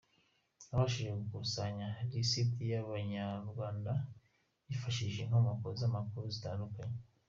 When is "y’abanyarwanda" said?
2.71-3.91